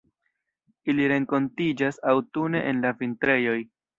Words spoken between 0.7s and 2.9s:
Ili renkontiĝas aŭtune en